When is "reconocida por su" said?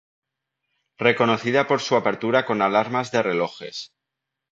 0.97-1.95